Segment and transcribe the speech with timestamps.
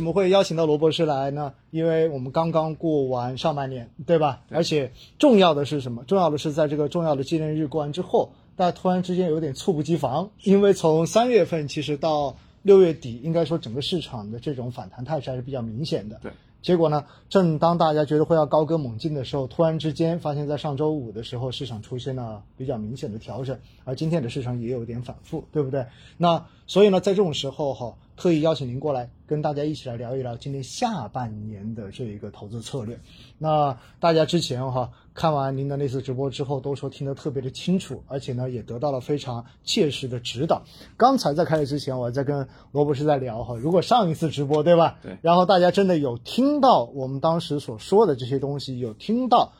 [0.00, 4.40] 我们会邀请到罗博士来呢，因为我们刚刚过完上半年，对吧？
[4.48, 6.02] 而且重要的是什么？
[6.04, 16.18] 重要的是在这个重要的纪念日过完之后，大家突然之间有点猝不及防，因为从三月份其实到六月底，应该说整个市场的这种反弹态势还是比较明显的。
[16.22, 16.32] 对。
[16.62, 17.06] 结果呢？
[17.30, 25.86] 正当大家觉得会要高歌猛进的时候，突然之间发现，在上周五的时候，市场出现了比较明显的调整，而今天的市场也有点反复，对不对？
[26.18, 33.00] 那所以呢，在这种时候哈，特意邀请您过来，跟大家一起来聊一聊今年下半年的这一个投资策略。
[33.38, 34.92] 那大家之前哈。
[35.12, 40.62] 看完您的那次直播之后，都说听得特别的清楚，而且呢，也得到了非常切实的指导。
[40.96, 44.98] 刚才在开始之前，我在跟罗博士在聊哈，如果上一次直播对吧？
[45.02, 45.18] 对。
[45.20, 49.52] 然后大家真的有听到我们当时所说的这些东西，有听到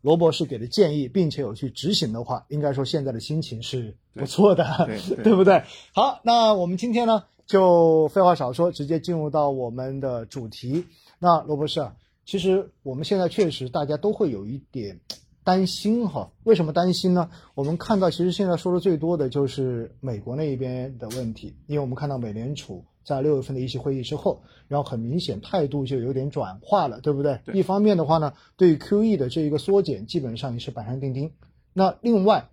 [0.00, 4.88] 罗博士给的建议，并且有去执行的话，应该说现在的心情是不错的，
[5.24, 5.64] 对 不对？
[5.92, 10.86] 好，那我们今天呢，就废话少说，直接进入到我们的主题。
[11.18, 11.86] 那罗博士。
[12.26, 14.98] 其实我们现在确实大家都会有一点
[15.44, 17.28] 担心哈，为什么担心呢？
[17.54, 27.38] 我们看到其实现在说的最多的就是美国那一边的问题，因为我们看到美联储在六月份的一席会议之后，然后很明显态度就有点转化了，对不对？
[27.52, 31.30] 一方面的话呢，对于 QE 的这一个缩减基本上也是板上钉钉。
[31.74, 32.48] 那另外，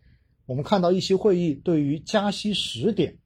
[0.45, 3.19] 我们看到一些会议对于加息时点，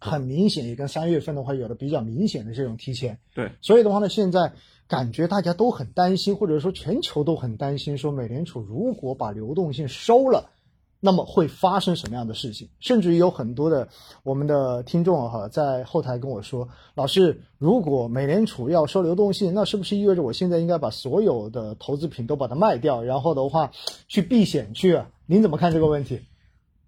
[0.00, 3.18] 很明显也跟三月份的话有了比较明显的这种提前。
[3.34, 4.52] 对，所以的话呢，现在。
[4.90, 10.50] 感觉大家都很担心，或者说全球都很担心，说美联储如果把流动性收了，
[10.98, 12.70] 那么会发生什么样的事情？
[12.80, 13.88] 甚至于有很多的
[14.24, 23.70] 我们的听众哈，在后台跟我说：“老师，如果美联储要收流动性，那是不是意味着我现在应该把所有的投资品都把它卖掉，然后的话
[24.08, 26.22] 去避险去？”您怎么看这个问题？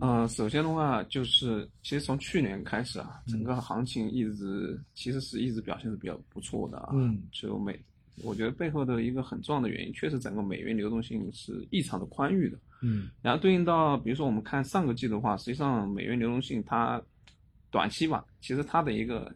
[0.05, 7.79] 嗯，首先的话就是，其实从去年开始啊，整个行情一直其实是一直表现是比较不错的啊，嗯，就美。
[8.25, 12.59] 我觉得背后的一个很重要的原因，确实整个美元流动性是异常的宽裕的。
[12.81, 17.01] 嗯，然后对应到，比如说我们看上个季度的话，实际上美元流动性它
[17.71, 19.33] 短期吧，其实它的一个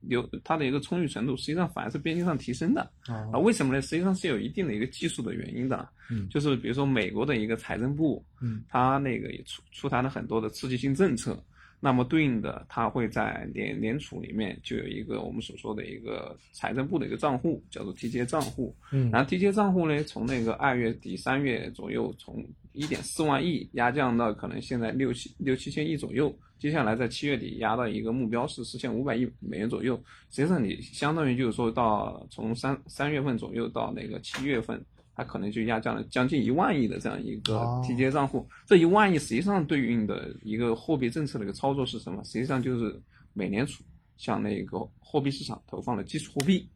[0.00, 2.90] 流它的一个充裕程度，实际上反而是边际上提升的。
[3.06, 3.80] 啊，为什么呢？
[3.82, 5.88] 实际上是有一定的一个技术的原因的。
[6.10, 11.42] 嗯，就是比如说美国的一个财政部，嗯，它那个也出出台了很多的刺激性政策。
[11.80, 18.74] 那么对应的，它会在联联储里面就有一个我们所说的一个财政部的一个账户，叫做 TJ 账户。
[18.90, 22.44] 嗯，然后 TJ 账户呢，从那个二月底三月左右，从
[22.78, 26.32] 一点四万亿压降到可能现在六七六七千亿左右。
[26.58, 29.96] 接下来在七月底压到一个目标是四千五百亿美元左右。
[30.30, 34.82] 实际上你相当于就是说到从三三月份左右到那个七月份。
[35.20, 42.22] 它可能就压降了将近一万亿的这样一个提接账户，这一万亿实际上对应的一个货币政策的一个操作是什么？
[42.22, 42.96] 实际上就是
[43.32, 43.82] 美联储
[44.16, 46.68] 向那个货币市场投放了基础货币，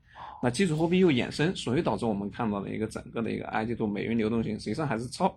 [0.43, 5.35] 那基础货币又衍生，所以导致我们看到了一个整个的一个二季度美元流动性实际上还是超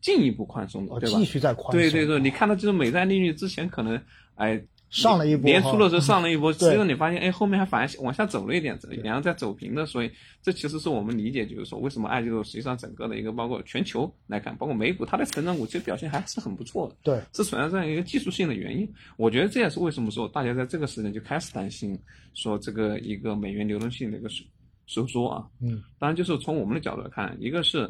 [0.00, 1.18] 进一步宽松的，对吧？
[1.18, 1.72] 继续在宽松。
[1.72, 4.00] 对对对，你看到就是美债利率之前可能
[4.36, 4.62] 哎。
[4.90, 10.10] 上了一波，年初的时候上了一波，实际上你发现，哎，后面还反而往下走了一点，然后再走平的，所以
[10.42, 16.96] 这其实是我们理解，就是说为什么二季度实际上整个的一个包括全球来看，包括美股，它的成长股其实表现还是很不错的。
[17.04, 18.92] 对，是存在这样一个技术性的原因。
[19.16, 21.96] 我觉得这也是为什么说大家在这个时间就开始担心，
[22.34, 24.44] 说这个一个美元流动性的一个收
[24.86, 25.46] 收缩啊。
[25.60, 27.88] 嗯，当然就是从我们的角度来看，一个是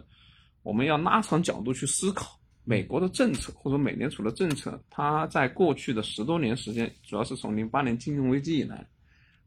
[0.63, 2.39] 我们要拉长角度去思考。
[2.65, 8.87] 美国的政策或者美联储的政策，它在过去的十多年时间，主要是从零八年金融危机以来，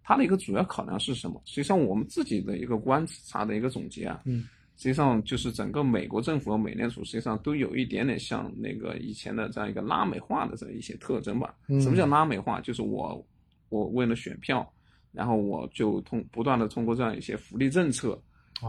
[0.04, 1.42] 它的一个主要考量是什么？
[1.46, 11.56] 实际上，我们自己的一个观察的一个总结啊，嗯，实际上就是整个美国政府和美联储实际上都有一点点像那个以前的这样一个拉美化的这一些特征吧。
[11.80, 12.60] 什么叫拉美化？
[12.60, 13.26] 就是我
[13.70, 14.68] 我为了选票，
[15.12, 18.20] 然后我就通不断的通过这样一些福利政策，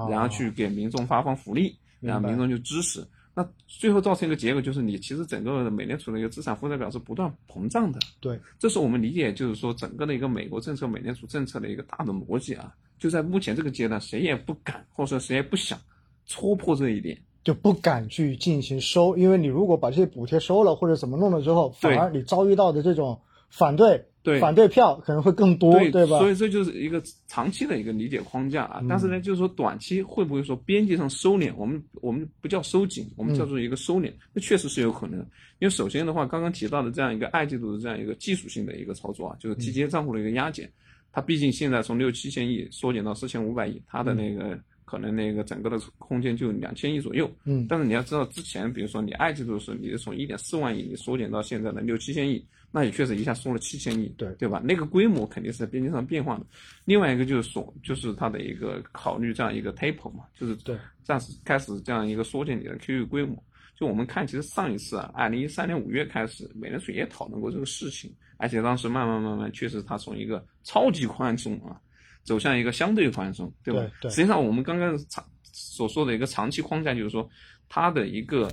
[0.08, 3.04] 然后去给民众发放福利，然后民众就支持。
[3.34, 7.98] 那最后造成一个结果就是，你其实整个美联储的一个资产负债表是不断膨胀的。
[8.20, 12.72] 对，这是我们理解，就是说整个的一个美国政策、美联储政策的一个大的逻辑啊。
[12.96, 15.78] 就在目前这个阶段，谁也不敢，或者说谁也不想
[16.26, 23.20] 戳破这一点，就不敢去进行收，因为你如果把这些补贴收了或者怎么弄了之后，反而你遭遇到的这种
[23.50, 24.06] 反对。
[24.24, 26.18] 对，反对票可能会更多，对对吧？
[26.18, 28.82] 所以这就是一个长期的一个理解框架啊。
[28.88, 31.52] 但是呢，就是说短期会不会说边际上收敛？
[31.58, 34.10] 我们我们不叫收紧，我们叫做一个收敛。
[34.32, 35.20] 那确实是有可能，
[35.58, 40.72] 因为首先的话，刚刚提到的这样一个二季度的这样一个技术性的一个操作啊，就是 TJ 账户的一个压减，
[41.12, 47.30] 它毕竟现在从六七千亿缩减到四千五百亿，它的那个可能那个整个的空间就两千亿左右。
[47.44, 47.66] 嗯。
[47.68, 52.42] 但是你要知道，之前比如说你二季度的时候，你是从一点四万亿你缩减到现在的六七千亿。
[52.76, 54.60] 那也确实一下缩了七千亿，对对吧？
[54.64, 56.44] 那个规模肯定是在边际上变化的。
[56.84, 63.40] 另外一个就是说，就是它的一个考虑这样一个 taper 嘛，就是对暂时开始这样一个缩减你的 QE 规模。
[63.76, 71.80] 就我们看，其实上一次啊，二零一三年五月开始，美联储也讨论过这个事情，而且当时慢慢慢慢，确实它从一个超级宽松啊，
[72.24, 73.78] 走向一个相对宽松，对吧？
[73.80, 77.28] 对对实际上，我们刚刚长所说的一个长期框架，就是说
[77.68, 78.50] 它的一个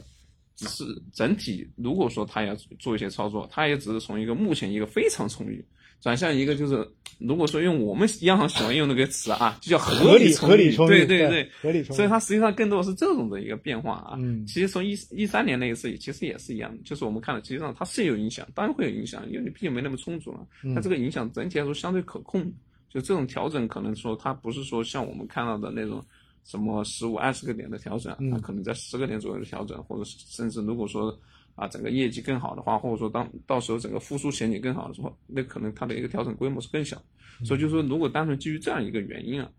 [0.55, 0.83] 只是
[1.13, 5.63] 整体，如果说他要做一些操作，他也只是从一个目前一个非常充裕，
[5.99, 6.87] 转向一个就是，
[7.19, 11.49] 如果说用我们央行喜欢用那个词啊，就叫合理充合理充裕，对对对。
[11.61, 11.97] 合理充裕。
[11.97, 14.15] 所以它实际上更多的是这种的一个变化啊。
[14.17, 20.45] 嗯其实从一一三年那一次，其实也是一样，就是我们看了，实际上它是有影响，当然会有影响，因为你毕竟没那么充足了。
[20.63, 22.43] 嗯它这个影响整体来说相对可控，
[22.89, 26.03] 就这种调整可能说它不是说像我们看到的那种
[26.43, 31.17] 什么十五二十个点的调整，嗯它可能在十个点左右的调整，或者甚至如果说
[31.55, 37.01] 啊整个业绩更好的话，或者说当到时候整个复苏前景更好的时候，那可能它的一个调整规模是更小。
[37.43, 39.49] 所以就是说，如果单纯基于这样一个原因啊。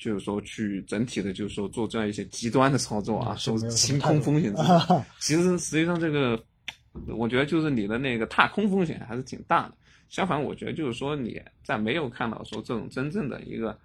[0.00, 4.54] 就是说，去整体的，就是说做这样一些极端的操作啊，说清空风险，
[5.18, 6.40] 其实实际上这个，
[7.16, 9.74] 我觉得就是你的那个踏空风险还是挺大的。
[10.08, 13.76] 相反，我觉得就是说你在没有看到说这种真正的一个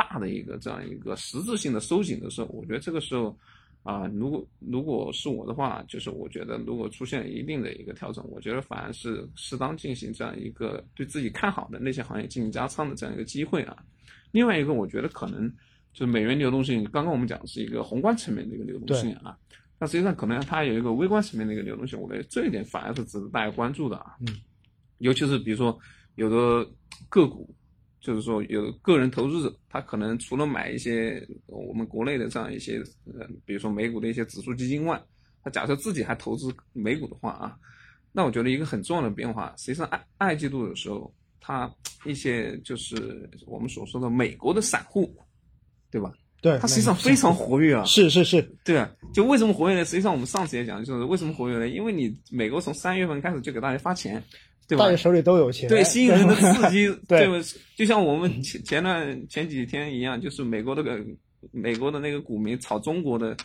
[0.00, 3.36] 大的一个这样一个实质性的收紧的时候，我觉得这个时候
[3.82, 13.76] 啊、如果如果是我的话，就是我觉得如果出现一定的一个调整，我觉得反而是适当进行这样一个对自己看好的那些行业进行加仓的这样一个机会啊。
[14.32, 15.48] 另外一个，我觉得可能
[15.94, 19.36] 就是美元流动性，刚刚我们讲的是一个宏观层面的一个流动性啊，
[19.78, 24.16] 那实际上可能它有一个微观层面的一个流动性，我觉得这一点反而是值得大家关注的啊。
[24.20, 24.40] 嗯，
[24.98, 25.76] 尤其是比如说
[26.16, 26.70] 有的
[27.08, 27.48] 个股，
[28.00, 35.00] 就是说有个人投资者，他可能除了买一些我们国内的这样一些呃，比如说美股的一些指数基金外，
[35.44, 37.56] 他假设自己还投资美股的话啊，
[38.12, 41.70] 那我觉得一个很重要的变化，实际上二二季度的时候，它
[42.06, 45.14] 一些就是我们所说的美国的散户，
[45.90, 46.12] 对吧？
[46.40, 47.84] 对，它实际上非常活跃啊。
[47.84, 49.84] 是是是，对啊，就为什么活跃呢？
[49.84, 51.68] 实际上我们上次也讲，就是为什么活跃呢？
[51.68, 54.22] 因为你美国从三月份开始就给大家发钱，
[54.70, 54.96] 对吧大家？
[54.96, 57.34] 手里都有钱，对，吸引人的刺激， 对吧？
[57.76, 61.04] 就像我们前前段前几天一样，就是美国那个
[61.50, 63.36] 美国的那个股民炒中国的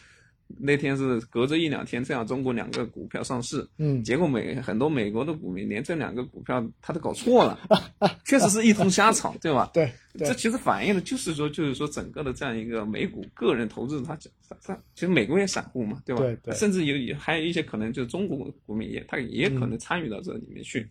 [0.60, 7.60] 那天是隔着一两天，这样中国两个股票上市，嗯，结果美很多美国的股民连这两个股票他都搞错了，
[8.26, 9.72] 确实是一通瞎炒，对吧？
[9.74, 14.16] 对对这其实反映的就是说，就是说整个的这样一个美股个人投资，他
[14.48, 16.22] 他他其实美国也散户嘛，对吧？
[16.22, 20.88] 对对甚至有也还有一些可能就是中国股民也他也可能参与到这里面去。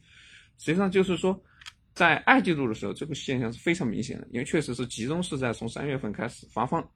[0.59, 1.39] 实际上就是说，
[1.95, 6.87] 在二季度的时候，这个现象是非常明显的，因为确实是集中是在从三月份开始发放，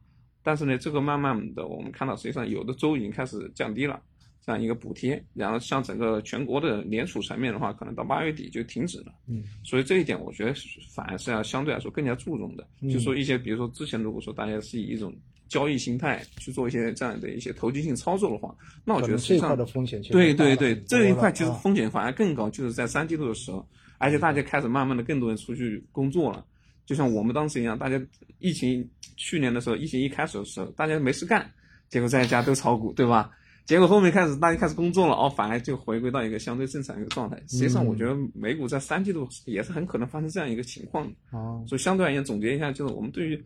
[0.43, 4.01] 但是呢，这个慢慢的我们看到，实际上有的州已经开始降低了。
[4.41, 9.13] 这样一个补贴，然后像整个全国的联储层面的话，可能到八月底就停止了。
[9.27, 12.67] 嗯，所以这一点我觉得是反而是要相对来说更加注重的。
[12.81, 15.15] 嗯就说一些，比如说之前如果说大家是以一种
[15.49, 18.55] 交易心态去做一些这样的一些投机性操作的话，
[18.85, 23.67] 那我觉得实际上这一块的风险对对对这一块其实风险反而更高，就是在三季度的时候，
[23.99, 26.45] 而且大家开始慢慢的更多人出去工作了，
[26.87, 28.01] 就像我们当时一样，大家
[28.39, 31.51] 疫情去年的时候，疫情一开始的时候，大家没事干，
[31.89, 33.31] 结果在家都炒股，对吧？
[33.65, 37.37] 结果后面开始大家开始工作了，哦，反而就回归到一个相对正常的一个状态。
[37.49, 41.13] 实际上，我觉得美股在三季度也是很可能发生这样一个情况的。
[41.33, 43.45] 哦，所以相对而言，总结一下，就是我们对于，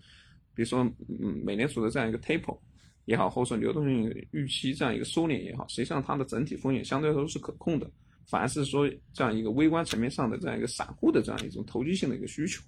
[0.55, 0.81] 比如说，
[1.21, 2.57] 嗯，美联储的这样一个 taper
[3.05, 7.91] 也好，或者说流动性预期这样一个收敛也好，实际上它的整体风险相对来说是可控的，
[8.27, 12.63] 反而是说这样一个微观层面上的这样一个散户的这样一种投机性的一个需求，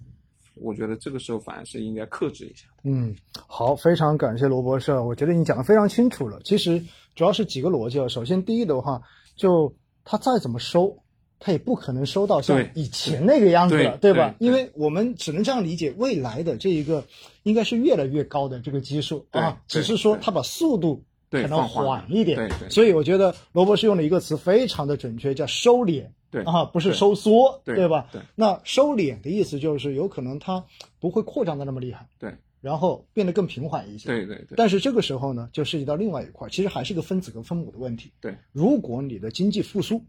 [0.55, 2.67] 我觉得这个时候反而是应该克制一下。
[2.83, 3.15] 嗯，
[3.47, 6.39] 好，非常感谢罗博士，我觉得你讲的非常清楚了。
[6.43, 6.83] 其实
[7.15, 8.07] 主要是几个逻辑啊。
[8.07, 9.01] 首先，第一的话，
[9.35, 10.97] 就他再怎么收，
[11.45, 14.33] 他也不可能收到像以前那个样子了，对吧？
[14.39, 17.05] 对因为我们只能这样理解，未来的这一个
[17.43, 22.35] 应该是越来越高的这个基数啊，只是说对他把速度可能缓缓一点。
[22.35, 26.07] 对对所以我觉得罗博士用了一个词非常的准确，叫收敛。
[26.31, 28.07] 对啊，不是收缩，对吧？
[28.11, 30.65] 对那收敛的意思就是有可能它
[30.99, 34.07] 不会扩张的那么厉害，对然后变得更平缓一些。
[34.07, 38.11] 对对对但是这个时候呢，就涉及到另外一块，其实还是个分子跟分母的问题。
[38.19, 40.03] 对，如果你的经济复苏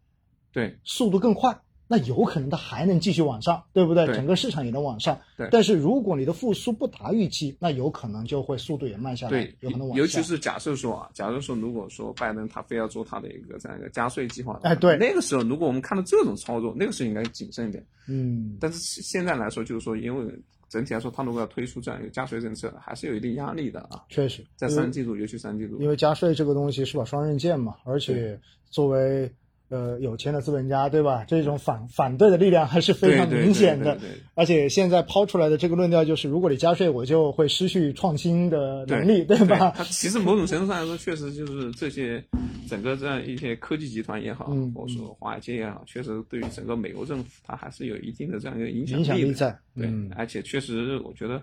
[0.56, 1.54] 对速度更快，
[1.86, 4.06] 那有可能它还能继续往上，对不对？
[4.06, 5.20] 对整个市场也能往上。
[5.36, 10.00] 对但是如果你的复苏不达预期，那有可能就会速度也慢下来对，有可能往下。
[10.00, 17.84] 尤其是假设说啊，假如说如果说拜登他非要做他的一个这样一个加税计划哎对那个时候如果我们看到这种操作，那个时候应该谨慎一点。
[18.08, 20.32] 嗯，但是现在来说，就是说，因为
[20.68, 24.02] 整体来说，他如果要推出这样一个加税政策，还是有一定压力的啊。
[24.08, 28.38] 确实，在三季度，尤其三季度，因为加税这个东西是把双刃剑嘛，而且
[28.70, 29.30] 作为
[29.68, 31.24] 呃有钱的资本家，对吧？
[31.26, 33.98] 这种反反对的力量还是非常明显的。
[34.34, 39.72] 而且现在抛出来的这个论调就是，如果你加税，我就会失去创新的能力，对吧？
[39.76, 42.22] 它其实某种程度上来说，确实就是这些
[42.68, 49.56] 整个这样一些科技集团也好，或者说华尔街也好，确实对于整个美国政府，它还是有一定的这样一个影响力在。
[49.74, 51.40] 对，而且确实，我觉得。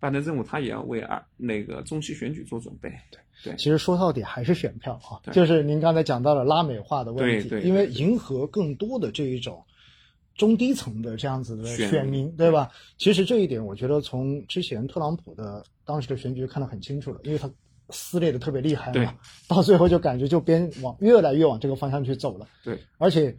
[0.00, 2.88] 拜登政府他也要为二那个中期选举做准备。
[3.10, 9.62] 对对，其实说到底还是选票啊，就是您刚才讲到了拉美化的问题，因为迎合更多的这一种
[10.34, 12.70] 中低层的这样子的选民，对吧？
[12.96, 17.50] 其实这一点，我觉得从之前特朗普的当时的选举看得很清楚了，因为他
[17.90, 19.14] 撕裂的特别厉害嘛，
[19.48, 22.46] 到最后就感觉就边往越来越往这个方向去走了。
[22.64, 23.36] 对，而且。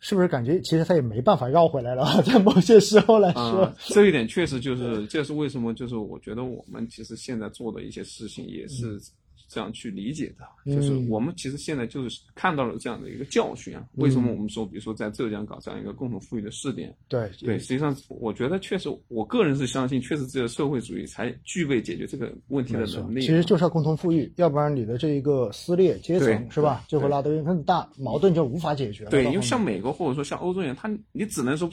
[0.00, 2.04] 是不是感觉其实他也没办法绕回来了？
[2.24, 5.72] 在某些时候来说，这一点确实就是，这是为什么？
[5.74, 9.00] 就是我觉得我们其实现在做的一些事情也是。
[9.48, 13.86] 这样去理解的，就是我们其实现在就是看到了这样的一个教训啊。
[13.94, 16.94] 为什么我们说，比如说在浙江搞这样一个共同富裕的试点？
[17.08, 23.20] 对对，实际上我觉得确实，我个人是相信，确实只有社会主义才具备解决这个问题的能力。
[23.20, 29.10] 其实就是要共同富裕，要不然你的这一个撕裂阶层是吧，就会拉得更大，矛盾就无法解决了。
[29.10, 31.70] 对，因为像美国或者说像欧洲人，他你只能说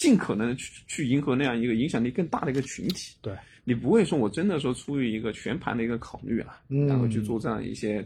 [0.00, 3.14] 尽可能去去迎合那样一个影响力更大的一个群体。
[3.20, 3.32] 对。
[3.62, 8.02] 你不会说，我真的说出于一个全盘的一个考虑啊，然后去做这样一些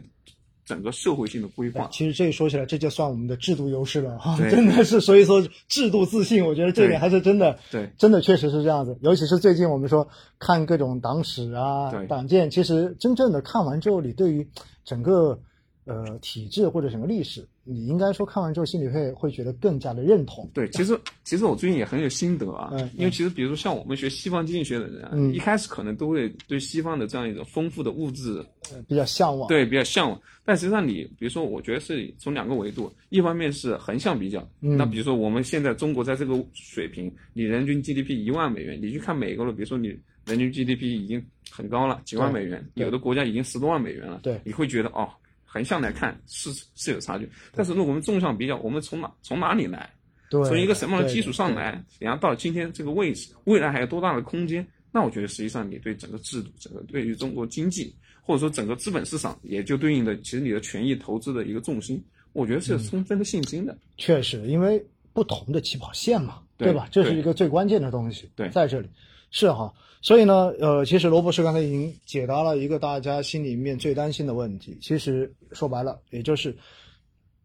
[0.65, 1.87] 整个社会性的规划。
[1.93, 4.99] 其实这说起来，这就算我们的制度优势了哈，真的是。
[4.99, 8.99] 所以说制度自信，我觉得这点还是真的，对，真的确实是这样子。
[9.01, 10.05] 尤其是最近我们说
[10.37, 14.45] 看各种党史啊、党建，其实真正的看完之后，你对于
[14.83, 15.39] 整个。
[15.85, 20.49] 呃，体制或者什么历史，你应该说看完之后心里会会觉得更加的认同。
[20.51, 28.43] 对，其实其实我最近也很有心得啊，因为其实比如说像我们学西方经济学的人，嗯，一开始可能都会对西方的这样一种丰富的物质
[28.87, 30.19] 比较向往，对，比较向往。
[30.43, 39.89] 但实际上你比如说，我觉得是从两个维度，一方面是横向比较，那比如说我们现在中国在这个水平，你人均 GDP 一万美元，你去看美国的，比如说你
[40.25, 45.07] 人均 GDP 已经很高了，几万美元，有的国家已经十多万美元了，对，你会觉得哦。
[45.55, 49.89] 横向来看是是有差距，但是如果我们纵向比较，我们从哪从哪里来，
[50.29, 54.67] 从一个什么样的基础上来，然后到今天这个位置，未来还有多大的空间？
[54.91, 63.77] 那我觉得实际上你对整个制度，整个对于中国经济，或者说整个资本市场，也就对应的其实你的权益投资的一个重心，我觉得是有充分的信心的。
[63.95, 66.85] 确实，因为不同的起跑线嘛，对吧？
[66.91, 68.29] 这是一个最关键的东西。
[68.35, 68.89] 对，在这里
[69.31, 69.73] 是哈。
[70.05, 74.77] 所以呢，呃，其实罗博士刚才已经解答了一个大家心里面最担心的问题。
[74.79, 76.55] 其实说白了，也就是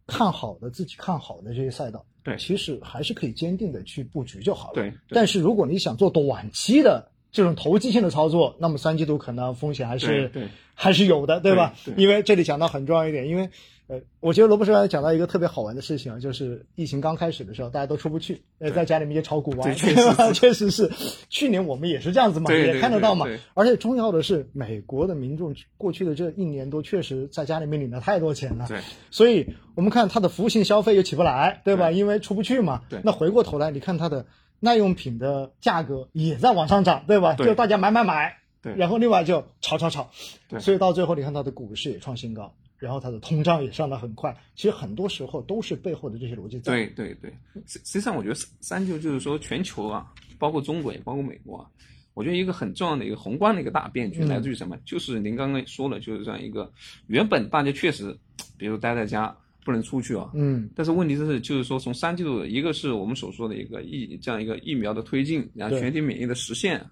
[0.07, 4.75] 看好的自己看好的这些赛道，对，其实还是可以坚定的去布局就好了。
[4.75, 4.93] 对。
[5.09, 11.75] 但是如果你想做短期的这种投机性的操作，那么三季度可能风险还是对还是有的，对吧？
[11.97, 13.49] 因为这里讲到很重要一点，因为。
[13.91, 20.89] 呃，我觉得罗博士刚才讲到一个特别好玩的事情啊，就是疫情刚开始的时候，大家都出不去，呃，在家里面就炒股啊，确实 确实是。
[21.29, 23.27] 去年我们也是这样子嘛，也看得到嘛。
[23.53, 28.67] 而且重要的是，美国的民众过去的这一年多，确实在家里面领了太多钱了。
[28.69, 28.79] 对。
[29.11, 31.91] 所以我们看它的服务性消费又起不来，对吧？
[31.91, 32.83] 因为出不去嘛。
[32.89, 33.01] 对。
[33.03, 34.25] 那回过头来，你看它的
[34.61, 37.35] 耐用品的价格也在往上涨，对吧？
[37.35, 38.37] 就大家买买买。
[38.63, 38.73] 对。
[38.77, 40.11] 然后另外就炒炒炒。
[40.49, 40.61] 对。
[40.61, 42.55] 所以到最后，你看它的股市也创新高。
[42.81, 46.73] 然后它的通胀也上得很快，其实很多时候都是背后的这些逻辑在。
[46.73, 47.31] 对对对，
[47.67, 51.69] 实实际上我觉得三就就是说全球啊，包括中国也包括美国啊，
[52.15, 54.77] 我觉得一个很重要的一个宏观的一个大变局来自于什么？
[54.85, 56.73] 就是您刚刚说了，就是这样一个
[57.07, 58.17] 原本大家确实，
[58.57, 66.83] 比如待在家不能出去啊，嗯，但是问题是就是说从三季度，一个是我们所说的一个疫这样一个疫苗的推进，然后全体免疫的实现。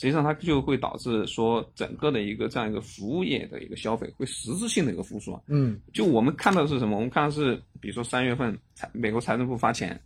[0.00, 5.40] 实际上，它就会导致说整个的一个这样一个服务业的一个消费会实质性的一个复苏啊。
[5.48, 6.94] 嗯，就我们看到的是什么？
[6.94, 10.00] 我们看到是，比如说三月份财美国财政部发钱，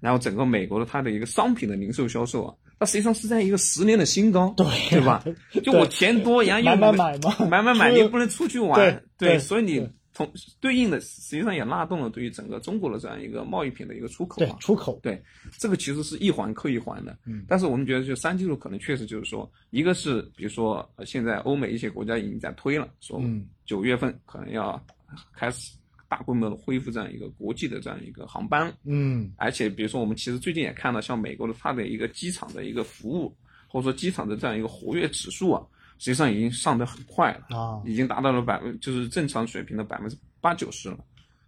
[0.00, 5.24] 然后整个美国的它的一个商品的零售销售啊，它实际上是在一个十年的新高，对对吧？
[5.64, 9.88] 就我钱多，然后又买买买嘛，买买买， 你不能出去玩，对，所以你。
[10.18, 14.40] 同对应的，实际上也拉动了对于整个中国的这样一个贸易品的一个出口。
[14.40, 14.98] 对，出口。
[15.00, 15.22] 对，
[15.56, 17.16] 这个其实是一环扣一环的。
[17.24, 17.44] 嗯。
[17.46, 23.22] 但是我们觉得，就三季度可能确实就是说，一个是比如说现在欧美一些国家已经在推了，说
[23.64, 24.84] 九月份可能要
[25.32, 25.76] 开始
[26.08, 28.76] 大规模的恢复这样一个国际的这样一个航班。
[28.82, 29.32] 嗯。
[29.36, 33.32] 而且比如说我们其实最近也看到，像美国的它的一个机场的一个服务，
[33.68, 35.64] 或者说机场的这样一个活跃指数啊。
[35.98, 40.98] 实际上已经上得很快了啊，已经达到了百分，就是正常水平的百分之八九十了。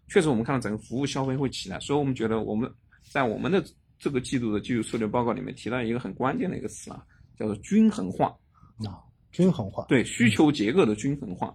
[0.08, 2.70] 确实，我们看到整个服务消费会起来，所以我们觉得我们
[3.08, 3.64] 在我们的
[3.98, 7.02] 这个季度的技术策略报告里面提到一个很关键的一个词啊，
[7.38, 8.26] 叫做均衡化
[8.84, 8.98] 啊，
[9.30, 11.54] 均衡化，对需求结构的均衡化。